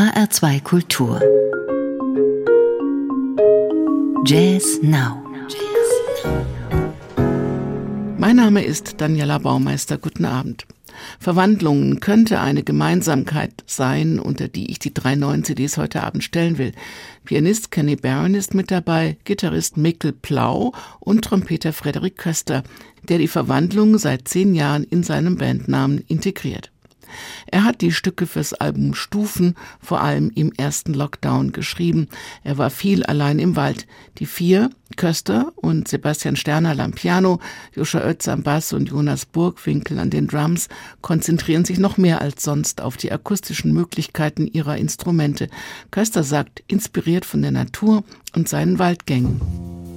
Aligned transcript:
HR2 0.00 0.62
Kultur. 0.62 1.20
Jazz 4.24 4.80
Now. 4.80 5.22
Mein 8.16 8.36
Name 8.36 8.64
ist 8.64 8.98
Daniela 9.02 9.36
Baumeister. 9.36 9.98
Guten 9.98 10.24
Abend. 10.24 10.66
Verwandlungen 11.18 12.00
könnte 12.00 12.40
eine 12.40 12.62
Gemeinsamkeit 12.62 13.52
sein, 13.66 14.18
unter 14.18 14.48
die 14.48 14.70
ich 14.70 14.78
die 14.78 14.94
drei 14.94 15.16
neuen 15.16 15.44
CDs 15.44 15.76
heute 15.76 16.02
Abend 16.02 16.24
stellen 16.24 16.56
will. 16.56 16.72
Pianist 17.26 17.70
Kenny 17.70 17.96
Barron 17.96 18.34
ist 18.34 18.54
mit 18.54 18.70
dabei, 18.70 19.18
Gitarrist 19.24 19.76
Mikkel 19.76 20.12
Plau 20.12 20.72
und 21.00 21.26
Trompeter 21.26 21.74
Frederik 21.74 22.16
Köster, 22.16 22.62
der 23.10 23.18
die 23.18 23.28
Verwandlungen 23.28 23.98
seit 23.98 24.28
zehn 24.28 24.54
Jahren 24.54 24.84
in 24.84 25.02
seinem 25.02 25.36
Bandnamen 25.36 25.98
integriert. 26.08 26.70
Er 27.46 27.64
hat 27.64 27.80
die 27.80 27.92
Stücke 27.92 28.26
fürs 28.26 28.54
Album 28.54 28.94
Stufen 28.94 29.54
vor 29.80 30.00
allem 30.00 30.30
im 30.34 30.52
ersten 30.52 30.94
Lockdown 30.94 31.52
geschrieben. 31.52 32.08
Er 32.44 32.58
war 32.58 32.70
viel 32.70 33.04
allein 33.04 33.38
im 33.38 33.56
Wald. 33.56 33.86
Die 34.18 34.26
vier, 34.26 34.70
Köster 34.96 35.52
und 35.56 35.88
Sebastian 35.88 36.36
Sterner 36.36 36.78
am 36.78 36.92
Piano, 36.92 37.40
Joscha 37.74 38.00
Oetz 38.00 38.28
am 38.28 38.42
Bass 38.42 38.72
und 38.72 38.90
Jonas 38.90 39.24
Burgwinkel 39.26 39.98
an 39.98 40.10
den 40.10 40.26
Drums, 40.26 40.68
konzentrieren 41.00 41.64
sich 41.64 41.78
noch 41.78 41.96
mehr 41.96 42.20
als 42.20 42.42
sonst 42.42 42.80
auf 42.80 42.96
die 42.96 43.12
akustischen 43.12 43.72
Möglichkeiten 43.72 44.46
ihrer 44.46 44.76
Instrumente. 44.76 45.48
Köster 45.90 46.24
sagt, 46.24 46.62
inspiriert 46.66 47.24
von 47.24 47.42
der 47.42 47.52
Natur 47.52 48.04
und 48.34 48.48
seinen 48.48 48.78
Waldgängen. 48.78 49.89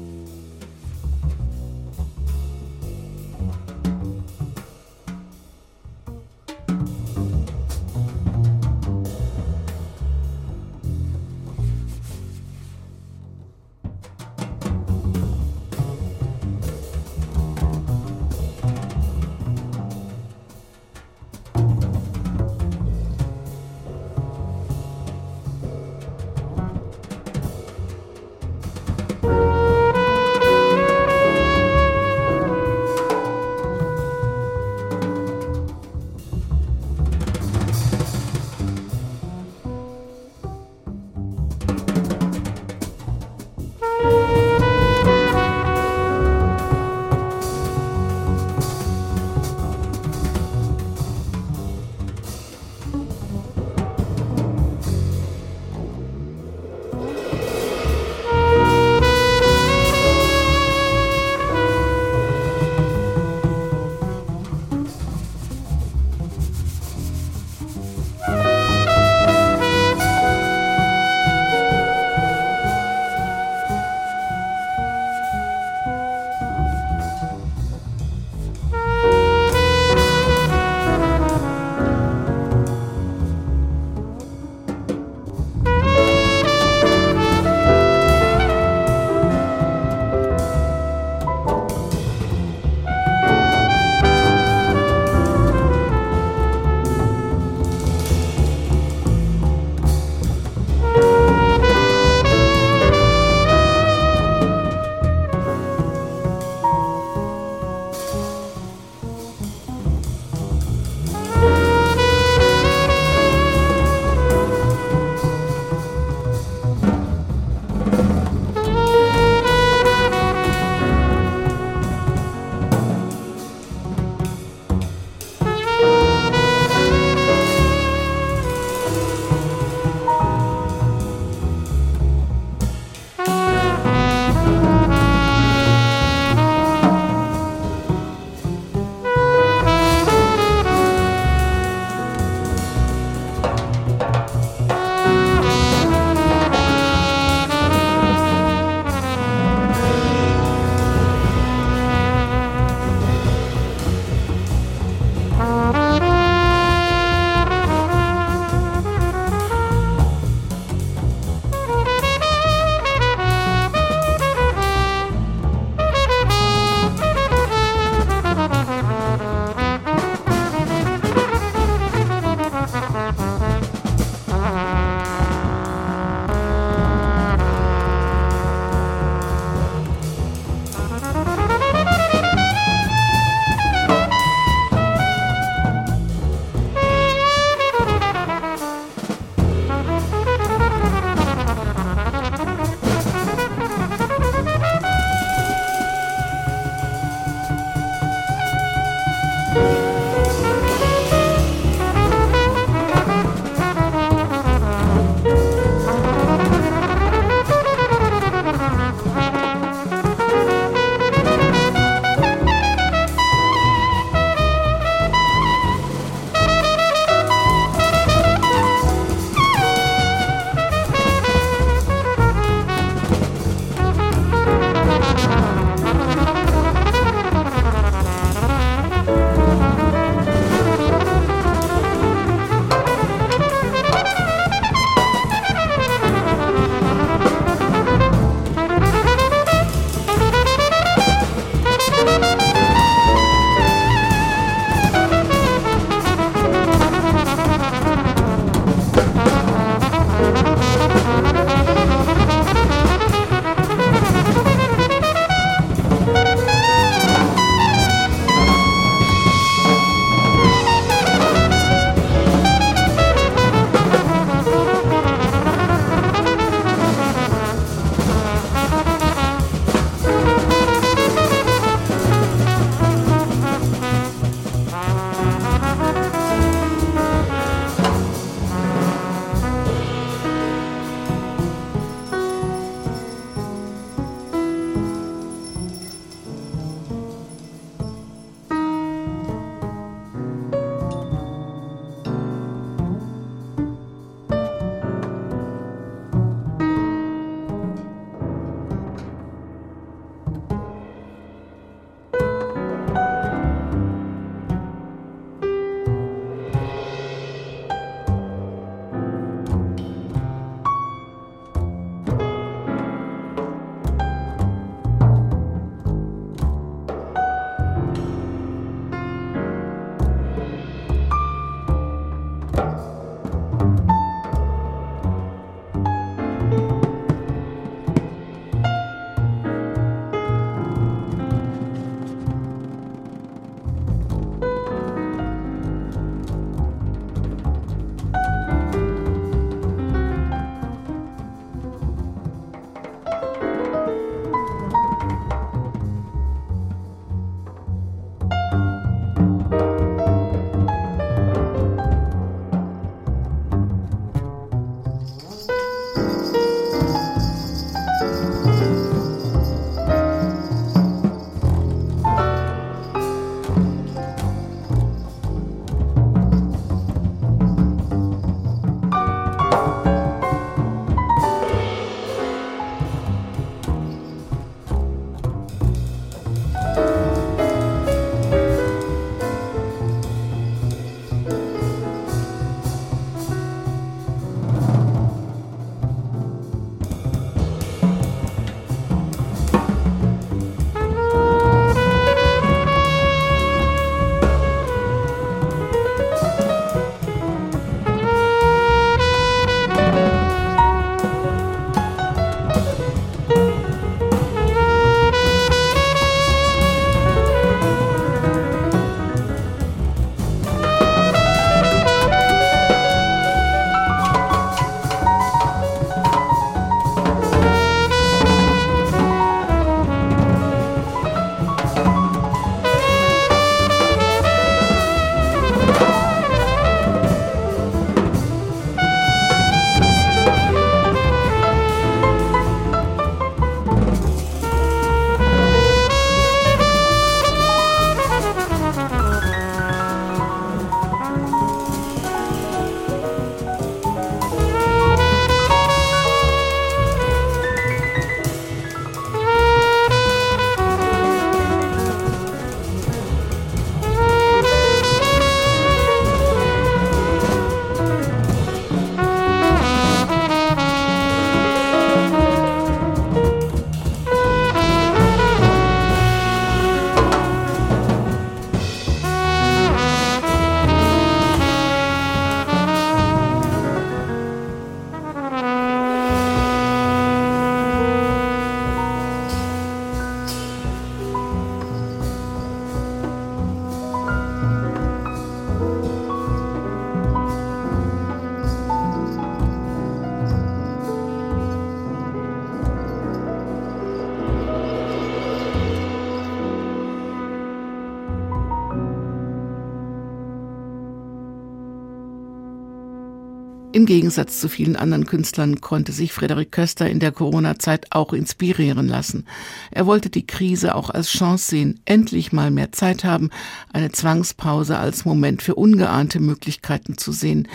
Im 503.73 503.87
Gegensatz 503.87 504.39
zu 504.39 504.49
vielen 504.49 504.75
anderen 504.75 505.07
Künstlern 505.07 505.59
konnte 505.59 505.94
sich 505.94 506.13
Frederik 506.13 506.51
Köster 506.51 506.87
in 506.87 506.99
der 506.99 507.11
Corona-Zeit 507.11 507.87
auch 507.89 508.13
inspirieren 508.13 508.87
lassen. 508.87 509.25
Er 509.71 509.87
wollte 509.87 510.11
die 510.11 510.27
Krise 510.27 510.75
auch 510.75 510.92
als 510.92 511.09
Chance 511.09 511.49
sehen, 511.49 511.80
endlich 511.85 512.32
mal 512.32 512.51
mehr 512.51 512.72
Zeit 512.72 513.03
haben, 513.03 513.32
eine 513.74 513.92
Zwangspause 513.92 514.77
als 514.77 515.06
Moment 515.06 515.42
für 515.42 515.56
ungeahnte 515.56 516.20
Möglichkeiten 516.20 517.00
zu 517.00 517.12
sehen. 517.12 517.48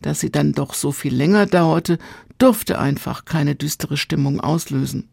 Dass 0.00 0.20
sie 0.20 0.32
dann 0.32 0.52
doch 0.52 0.72
so 0.72 0.92
viel 0.92 1.14
länger 1.14 1.44
dauerte, 1.44 1.98
durfte 2.38 2.78
einfach 2.78 3.26
keine 3.26 3.54
düstere 3.54 3.98
Stimmung 3.98 4.40
auslösen. 4.40 5.10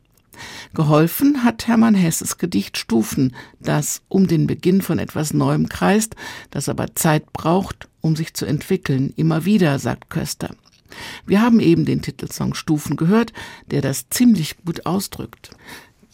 Geholfen 0.74 1.44
hat 1.44 1.68
Hermann 1.68 1.96
Hesses 1.96 2.38
Gedicht 2.38 2.78
Stufen, 2.78 3.36
das 3.60 4.02
um 4.10 4.28
den 4.28 4.48
Beginn 4.48 4.82
von 4.82 5.00
etwas 5.00 5.34
Neuem 5.34 5.70
kreist, 5.70 6.16
das 6.52 6.70
aber 6.70 6.96
Zeit 6.96 7.32
braucht, 7.34 7.88
um 8.02 8.16
sich 8.16 8.34
zu 8.34 8.46
entwickeln, 8.46 9.14
immer 9.16 9.46
wieder, 9.46 9.80
sagt 9.80 10.10
Köster. 10.10 10.50
Wir 11.26 11.42
haben 11.42 11.60
eben 11.60 11.86
den 11.86 12.02
Titelsong 12.02 12.54
Stufen 12.54 12.98
gehört, 12.98 13.34
der 13.72 13.82
das 13.82 14.10
ziemlich 14.10 14.58
gut 14.64 14.86
ausdrückt. 14.86 15.52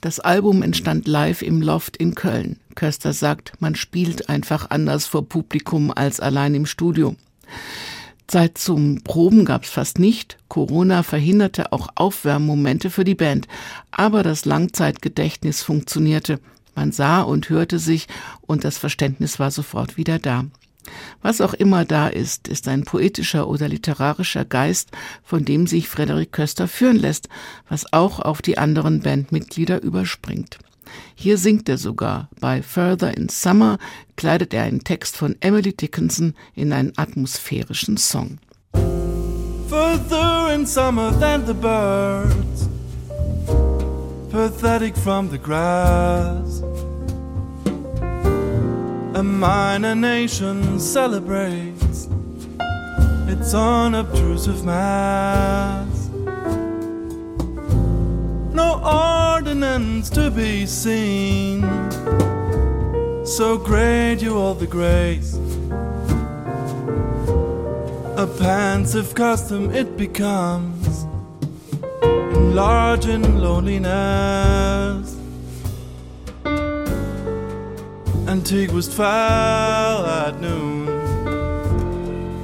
Das 0.01 0.19
Album 0.21 0.61
entstand 0.63 1.07
live 1.07 1.41
im 1.41 1.61
Loft 1.61 1.97
in 1.97 2.15
Köln. 2.15 2.59
Köster 2.75 3.11
sagt, 3.11 3.53
man 3.59 3.75
spielt 3.75 4.29
einfach 4.29 4.69
anders 4.69 5.05
vor 5.05 5.27
Publikum 5.27 5.91
als 5.91 6.21
allein 6.21 6.55
im 6.55 6.65
Studio. 6.65 7.15
Zeit 8.29 8.57
zum 8.59 9.03
Proben 9.03 9.43
gab's 9.43 9.69
fast 9.69 9.97
nicht. 9.97 10.37
Corona 10.47 11.03
verhinderte 11.03 11.73
auch 11.73 11.89
Aufwärmmomente 11.95 12.91
für 12.91 13.03
die 13.03 13.15
Band. 13.15 13.47
Aber 13.91 14.23
das 14.23 14.45
Langzeitgedächtnis 14.45 15.63
funktionierte. 15.63 16.39
Man 16.75 16.91
sah 16.91 17.21
und 17.21 17.49
hörte 17.49 17.79
sich 17.79 18.07
und 18.41 18.63
das 18.63 18.77
Verständnis 18.77 19.39
war 19.39 19.51
sofort 19.51 19.97
wieder 19.97 20.19
da. 20.19 20.45
Was 21.21 21.41
auch 21.41 21.53
immer 21.53 21.85
da 21.85 22.07
ist, 22.07 22.47
ist 22.47 22.67
ein 22.67 22.83
poetischer 22.83 23.47
oder 23.47 23.67
literarischer 23.67 24.45
Geist, 24.45 24.91
von 25.23 25.43
dem 25.43 25.67
sich 25.67 25.89
Frederik 25.89 26.31
Köster 26.31 26.67
führen 26.67 26.97
lässt, 26.97 27.29
was 27.67 27.91
auch 27.91 28.19
auf 28.19 28.41
die 28.41 28.57
anderen 28.57 29.01
Bandmitglieder 29.01 29.81
überspringt. 29.81 30.59
Hier 31.15 31.37
singt 31.37 31.69
er 31.69 31.77
sogar. 31.77 32.29
Bei 32.39 32.61
Further 32.61 33.15
in 33.15 33.29
Summer 33.29 33.77
kleidet 34.15 34.53
er 34.53 34.63
einen 34.63 34.83
Text 34.83 35.17
von 35.17 35.35
Emily 35.39 35.73
Dickinson 35.73 36.33
in 36.55 36.73
einen 36.73 36.93
atmosphärischen 36.97 37.97
Song. 37.97 38.39
Further 39.69 40.53
in 40.53 40.65
summer 40.65 41.11
than 41.19 41.45
the 41.45 41.53
birds, 41.53 42.67
pathetic 44.31 44.97
from 44.97 45.29
the 45.29 45.37
grass. 45.37 46.63
A 49.13 49.21
minor 49.21 49.93
nation 49.93 50.79
celebrates 50.79 52.09
its 53.27 53.53
unobtrusive 53.53 54.63
mass. 54.63 55.98
No 58.53 58.79
ordinance 58.83 60.09
to 60.11 60.31
be 60.31 60.65
seen. 60.65 61.61
So 63.25 63.57
great 63.57 64.21
you 64.21 64.37
all 64.37 64.53
the 64.53 64.67
grace. 64.67 65.35
A 68.17 68.27
pensive 68.27 69.15
custom 69.15 69.73
it 69.73 69.95
becomes, 69.95 71.05
enlarging 72.03 73.37
loneliness. 73.37 75.15
Antiguous 78.27 78.93
fell 78.93 80.05
at 80.05 80.39
noon 80.41 80.87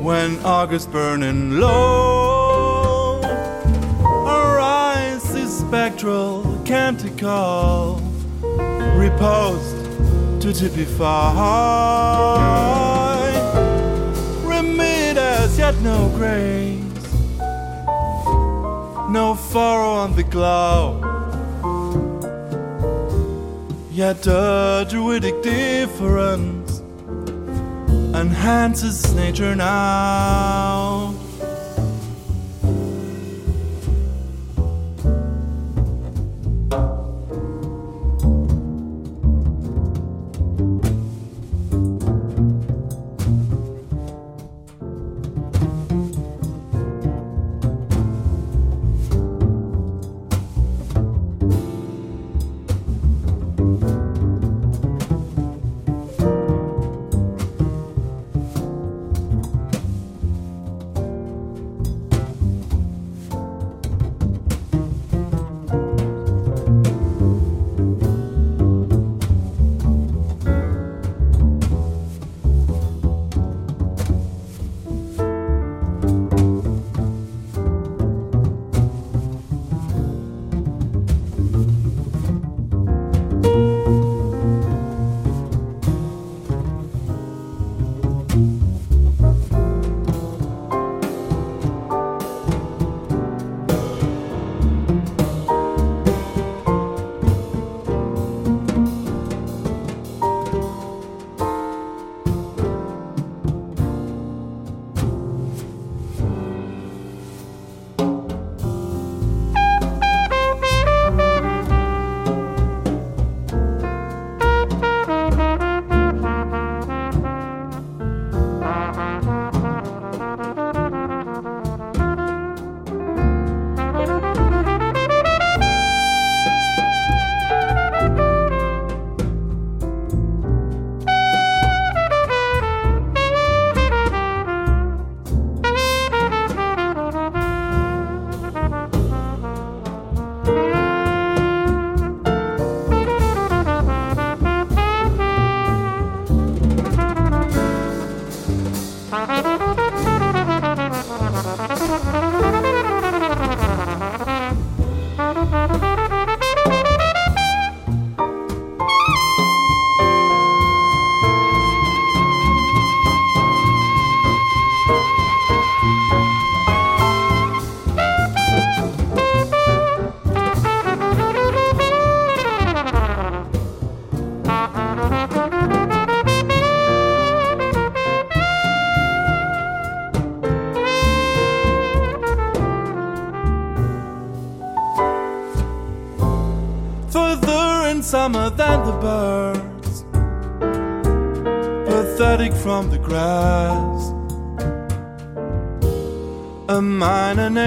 when 0.03 0.37
August 0.45 0.91
burning 0.91 1.59
low 1.59 2.14
spectral 5.67 6.61
canticle 6.63 7.99
reposed 8.95 9.75
to 10.41 10.53
typify. 10.53 11.25
Remit 14.43 15.17
as 15.17 15.57
yet 15.57 15.75
no 15.81 16.09
grace 16.09 16.81
no 19.09 19.33
furrow 19.33 19.93
on 20.03 20.15
the 20.15 20.23
glow. 20.23 21.01
Yet 23.91 24.27
a 24.27 24.85
druidic 24.89 25.41
difference 25.41 26.81
enhances 28.13 29.15
nature 29.15 29.55
now 29.55 31.14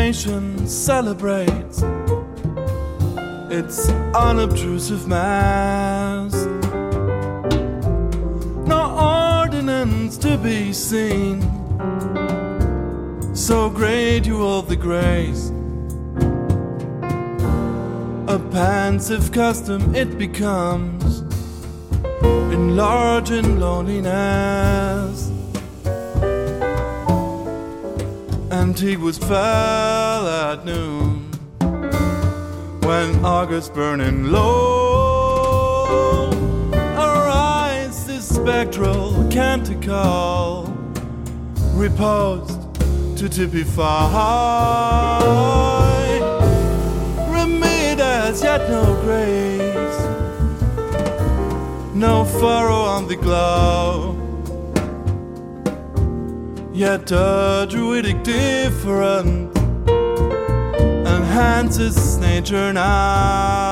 nation 0.08 0.66
celebrates 0.66 1.82
its 3.50 3.90
unobtrusive 4.14 5.06
mass. 5.06 6.32
No 8.66 8.82
ordinance 9.42 10.16
to 10.16 10.38
be 10.38 10.72
seen, 10.72 11.42
so 13.34 13.68
gradual 13.68 14.62
the 14.62 14.76
grace. 14.76 15.50
A 18.34 18.38
pensive 18.50 19.30
custom 19.30 19.94
it 19.94 20.16
becomes, 20.16 21.20
enlarging 22.50 23.60
loneliness. 23.60 25.27
Antiguous 28.58 29.18
fell 29.18 30.26
at 30.26 30.64
noon 30.64 31.30
when 32.82 33.24
August 33.24 33.72
burning 33.72 34.32
low. 34.32 36.28
Arise 36.72 38.04
this 38.08 38.34
spectral 38.34 39.24
canticle, 39.30 40.76
reposed 41.72 42.60
to 43.18 43.28
typify. 43.28 44.42
Remit 47.30 48.00
as 48.00 48.42
yet 48.42 48.68
no 48.68 48.82
grace, 49.04 50.00
no 51.94 52.24
furrow 52.24 52.82
on 52.82 53.06
the 53.06 53.14
glow. 53.14 54.17
Yet 56.78 57.10
a 57.10 57.66
druidic 57.68 58.22
different 58.22 59.58
enhances 61.08 62.18
nature 62.18 62.72
now. 62.72 63.67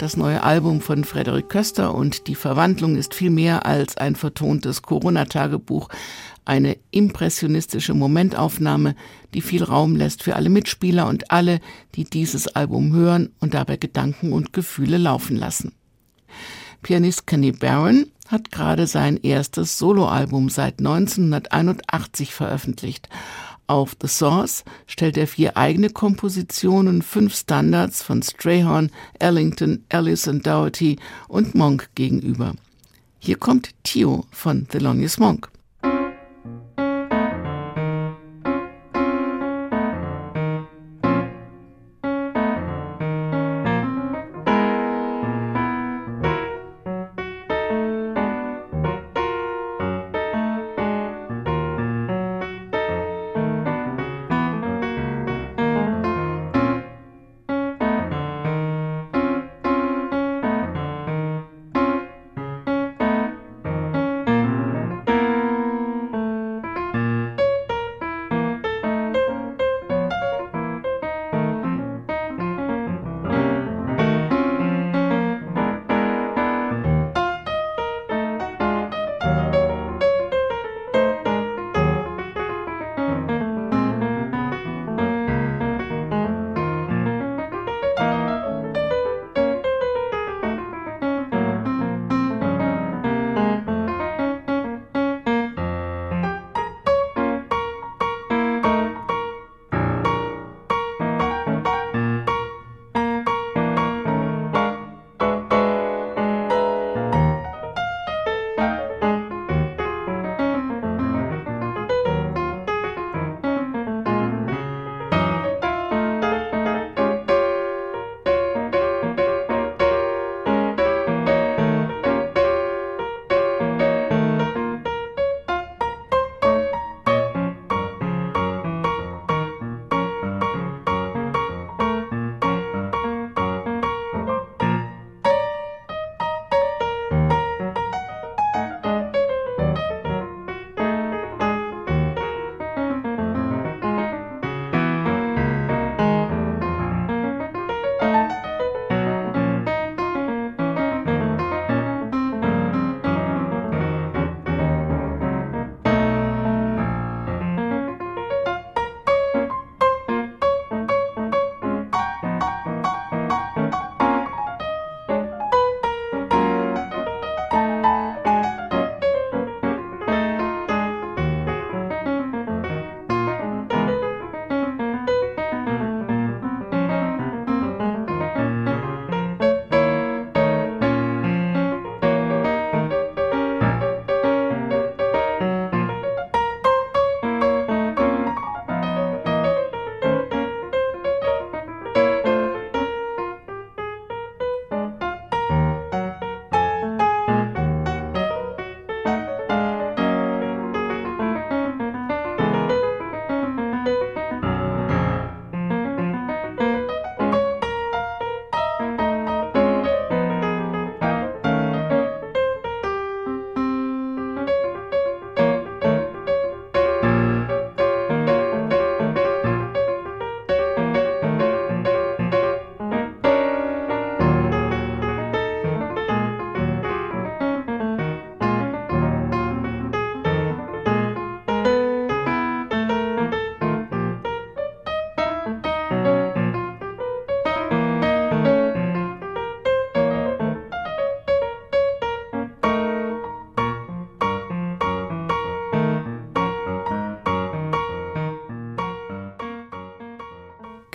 Das 0.00 0.16
neue 0.16 0.42
Album 0.42 0.80
von 0.80 1.04
Frederik 1.04 1.50
Köster 1.50 1.94
und 1.94 2.26
die 2.26 2.34
Verwandlung 2.34 2.96
ist 2.96 3.12
viel 3.12 3.28
mehr 3.28 3.66
als 3.66 3.98
ein 3.98 4.16
vertontes 4.16 4.80
Corona-Tagebuch, 4.80 5.90
eine 6.46 6.78
impressionistische 6.90 7.92
Momentaufnahme, 7.92 8.96
die 9.34 9.42
viel 9.42 9.62
Raum 9.62 9.96
lässt 9.96 10.22
für 10.22 10.36
alle 10.36 10.48
Mitspieler 10.48 11.06
und 11.06 11.30
alle, 11.30 11.60
die 11.96 12.04
dieses 12.04 12.48
Album 12.48 12.94
hören 12.94 13.30
und 13.40 13.52
dabei 13.52 13.76
Gedanken 13.76 14.32
und 14.32 14.54
Gefühle 14.54 14.96
laufen 14.96 15.36
lassen. 15.36 15.74
Pianist 16.82 17.26
Kenny 17.26 17.52
Barron 17.52 18.06
hat 18.28 18.50
gerade 18.50 18.86
sein 18.86 19.18
erstes 19.18 19.76
Soloalbum 19.76 20.48
seit 20.48 20.78
1981 20.78 22.32
veröffentlicht 22.32 23.10
auf 23.70 23.96
The 24.00 24.08
Source 24.08 24.64
stellt 24.86 25.16
er 25.16 25.28
vier 25.28 25.56
eigene 25.56 25.90
Kompositionen, 25.90 27.02
fünf 27.02 27.36
Standards 27.36 28.02
von 28.02 28.22
Strayhorn, 28.22 28.90
Ellington, 29.20 29.84
Ellis 29.88 30.26
und 30.26 30.44
Dougherty 30.44 30.98
und 31.28 31.54
Monk 31.54 31.88
gegenüber. 31.94 32.54
Hier 33.20 33.36
kommt 33.36 33.70
Tio 33.84 34.26
von 34.32 34.66
Thelonious 34.66 35.18
Monk. 35.18 35.48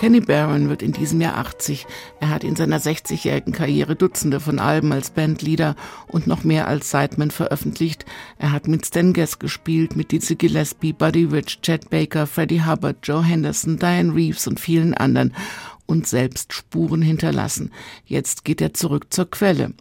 Kenny 0.05 0.21
Barron 0.21 0.69
wird 0.69 0.83
in 0.83 0.91
diesem 0.91 1.19
Jahr 1.19 1.35
80. 1.35 1.87
Er 2.19 2.29
hat 2.29 2.43
in 2.43 2.55
seiner 2.55 2.79
60-jährigen 2.79 3.53
Karriere 3.53 3.95
Dutzende 3.95 4.39
von 4.39 4.59
Alben 4.59 4.91
als 4.91 5.09
Bandleader 5.09 5.75
und 6.05 6.27
noch 6.27 6.43
mehr 6.43 6.67
als 6.67 6.91
Sideman 6.91 7.31
veröffentlicht. 7.31 8.05
Er 8.37 8.51
hat 8.51 8.67
mit 8.67 8.85
Stan 8.85 9.13
Getz 9.13 9.39
gespielt, 9.39 9.95
mit 9.95 10.11
Dizzy 10.11 10.35
Gillespie, 10.35 10.93
Buddy 10.93 11.23
Rich, 11.23 11.61
Chad 11.63 11.89
Baker, 11.89 12.27
Freddie 12.27 12.63
Hubbard, 12.63 12.97
Joe 13.01 13.23
Henderson, 13.23 13.79
Diane 13.79 14.13
Reeves 14.13 14.45
und 14.45 14.59
vielen 14.59 14.93
anderen 14.93 15.33
und 15.87 16.05
selbst 16.05 16.53
Spuren 16.53 17.01
hinterlassen. 17.01 17.71
Jetzt 18.05 18.45
geht 18.45 18.61
er 18.61 18.75
zurück 18.75 19.07
zur 19.09 19.31
Quelle. 19.31 19.73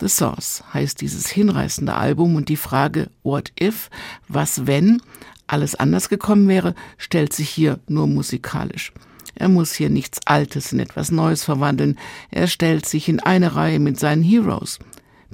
The 0.00 0.08
Source 0.08 0.64
heißt 0.74 1.00
dieses 1.00 1.28
hinreißende 1.30 1.94
Album 1.94 2.36
und 2.36 2.50
die 2.50 2.58
Frage 2.58 3.08
What 3.22 3.54
if, 3.58 3.88
was 4.28 4.66
wenn 4.66 5.00
alles 5.46 5.74
anders 5.74 6.10
gekommen 6.10 6.46
wäre, 6.46 6.74
stellt 6.98 7.32
sich 7.32 7.48
hier 7.48 7.80
nur 7.88 8.06
musikalisch. 8.06 8.92
Er 9.34 9.48
muss 9.48 9.72
hier 9.72 9.90
nichts 9.90 10.20
Altes 10.26 10.72
in 10.72 10.80
etwas 10.80 11.10
Neues 11.10 11.44
verwandeln. 11.44 11.98
Er 12.30 12.46
stellt 12.46 12.86
sich 12.86 13.08
in 13.08 13.20
eine 13.20 13.54
Reihe 13.56 13.78
mit 13.78 13.98
seinen 13.98 14.22
Heroes. 14.22 14.78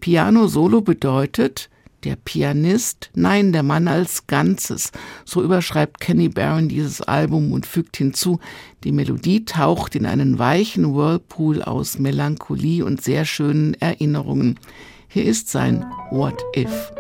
Piano 0.01 0.47
Solo 0.47 0.81
bedeutet, 0.81 1.69
der 2.05 2.17
Pianist, 2.17 3.11
nein, 3.15 3.53
der 3.53 3.65
Mann 3.65 3.89
als 3.89 4.27
Ganzes. 4.29 4.93
So 5.25 5.43
überschreibt 5.43 6.01
Kenny 6.01 6.29
Barron 6.29 6.69
dieses 6.69 7.01
Album 7.01 7.53
und 7.53 7.67
fügt 7.67 7.97
hinzu, 7.97 8.39
die 8.85 8.93
Melodie 8.93 9.45
taucht 9.45 9.97
in 9.97 10.07
einen 10.07 10.39
weichen 10.39 10.95
Whirlpool 10.95 11.63
aus 11.63 11.99
Melancholie 11.99 12.85
und 12.85 13.03
sehr 13.03 13.25
schönen 13.25 13.75
Erinnerungen. 13.75 14.61
Hier 15.09 15.25
ist 15.25 15.49
sein 15.49 15.85
What 16.11 16.41
If. 16.57 16.93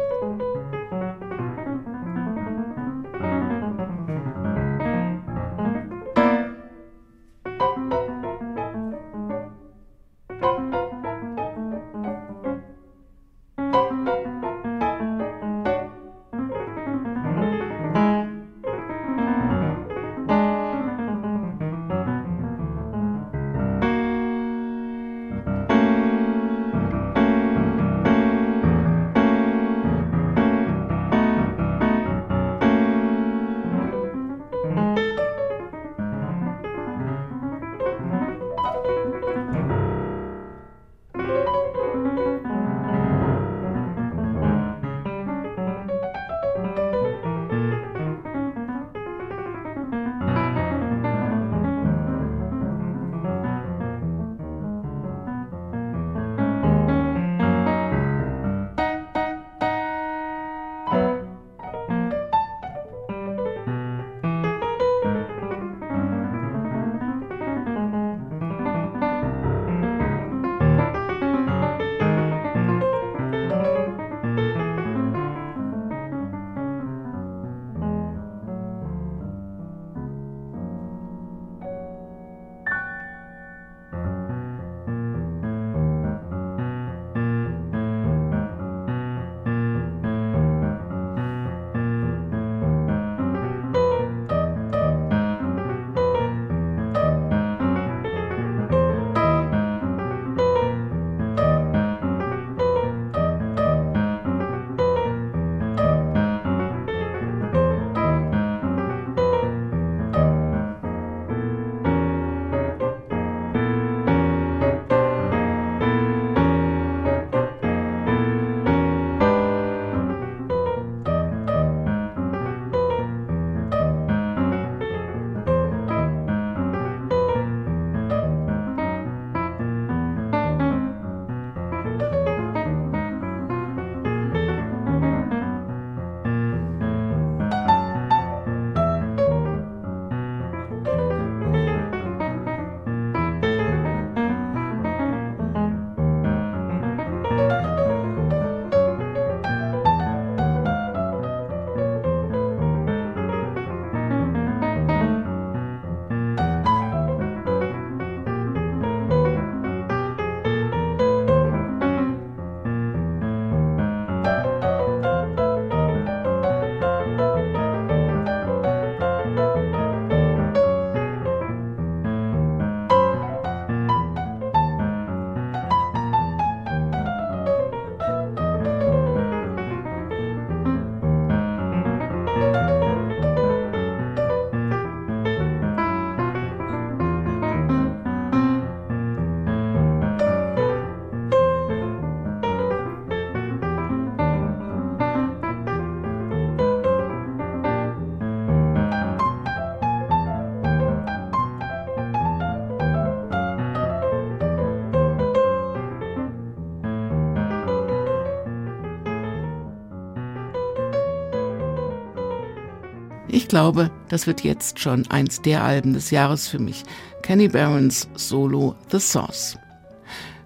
Ich 213.30 213.46
glaube, 213.46 213.90
das 214.08 214.26
wird 214.26 214.42
jetzt 214.42 214.80
schon 214.80 215.06
eins 215.10 215.42
der 215.42 215.62
Alben 215.62 215.92
des 215.92 216.10
Jahres 216.10 216.48
für 216.48 216.58
mich. 216.58 216.84
Kenny 217.22 217.48
Barrons 217.48 218.08
Solo 218.14 218.74
The 218.90 218.98
Sauce. 218.98 219.58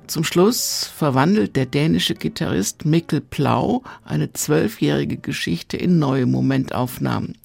Zum 0.09 0.25
Schluss 0.25 0.91
verwandelt 0.97 1.55
der 1.55 1.67
dänische 1.67 2.15
Gitarrist 2.15 2.85
Mikkel 2.85 3.21
Plau 3.21 3.83
eine 4.05 4.33
zwölfjährige 4.33 5.17
Geschichte 5.17 5.77
in 5.77 6.01
neue 6.01 6.27
Momentaufnahmen. 6.27 7.39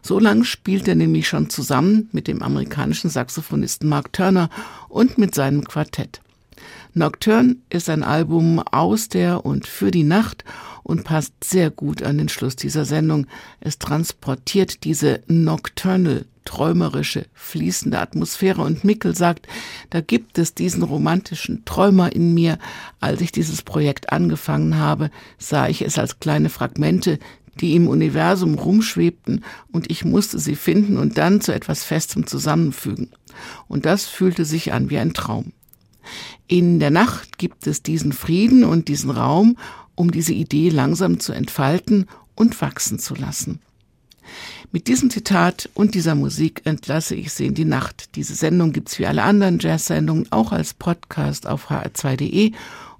So 0.00 0.18
lang 0.18 0.44
spielt 0.44 0.88
er 0.88 0.94
nämlich 0.94 1.28
schon 1.28 1.50
zusammen 1.50 2.08
mit 2.12 2.26
dem 2.26 2.42
amerikanischen 2.42 3.10
Saxophonisten 3.10 3.90
Mark 3.90 4.12
Turner 4.14 4.48
und 4.88 5.18
mit 5.18 5.34
seinem 5.34 5.64
Quartett. 5.64 6.22
Nocturne 6.94 7.56
ist 7.68 7.90
ein 7.90 8.02
Album 8.02 8.58
aus 8.60 9.08
der 9.08 9.44
und 9.44 9.66
für 9.66 9.90
die 9.90 10.02
Nacht 10.02 10.44
und 10.88 11.04
passt 11.04 11.44
sehr 11.44 11.70
gut 11.70 12.02
an 12.02 12.16
den 12.16 12.30
Schluss 12.30 12.56
dieser 12.56 12.86
Sendung. 12.86 13.26
Es 13.60 13.78
transportiert 13.78 14.84
diese 14.84 15.20
Nocturnal 15.28 16.24
träumerische, 16.46 17.26
fließende 17.34 17.98
Atmosphäre. 17.98 18.62
Und 18.62 18.82
Mickel 18.82 19.14
sagt, 19.14 19.46
da 19.90 20.00
gibt 20.00 20.38
es 20.38 20.54
diesen 20.54 20.82
romantischen 20.82 21.66
Träumer 21.66 22.10
in 22.10 22.32
mir. 22.32 22.58
Als 23.00 23.20
ich 23.20 23.32
dieses 23.32 23.60
Projekt 23.60 24.10
angefangen 24.14 24.78
habe, 24.78 25.10
sah 25.36 25.68
ich 25.68 25.82
es 25.82 25.98
als 25.98 26.20
kleine 26.20 26.48
Fragmente, 26.48 27.18
die 27.60 27.74
im 27.74 27.86
Universum 27.86 28.54
rumschwebten, 28.54 29.44
und 29.70 29.90
ich 29.90 30.06
musste 30.06 30.38
sie 30.38 30.56
finden 30.56 30.96
und 30.96 31.18
dann 31.18 31.42
zu 31.42 31.52
etwas 31.52 31.84
Festem 31.84 32.26
zusammenfügen. 32.26 33.10
Und 33.66 33.84
das 33.84 34.06
fühlte 34.06 34.46
sich 34.46 34.72
an 34.72 34.88
wie 34.88 34.98
ein 34.98 35.12
Traum. 35.12 35.52
In 36.46 36.80
der 36.80 36.90
Nacht 36.90 37.36
gibt 37.36 37.66
es 37.66 37.82
diesen 37.82 38.14
Frieden 38.14 38.64
und 38.64 38.88
diesen 38.88 39.10
Raum, 39.10 39.58
um 39.98 40.12
diese 40.12 40.32
Idee 40.32 40.68
langsam 40.68 41.18
zu 41.18 41.32
entfalten 41.32 42.06
und 42.34 42.60
wachsen 42.60 42.98
zu 42.98 43.14
lassen. 43.14 43.60
Mit 44.70 44.86
diesem 44.86 45.10
Zitat 45.10 45.68
und 45.74 45.94
dieser 45.94 46.14
Musik 46.14 46.62
entlasse 46.64 47.14
ich 47.14 47.32
Sie 47.32 47.46
in 47.46 47.54
die 47.54 47.64
Nacht. 47.64 48.14
Diese 48.14 48.34
Sendung 48.34 48.72
gibt's 48.72 48.98
wie 48.98 49.06
alle 49.06 49.22
anderen 49.22 49.58
Jazz-Sendungen 49.58 50.30
auch 50.30 50.52
als 50.52 50.74
Podcast 50.74 51.46
auf 51.46 51.70
hr2.de 51.70 52.52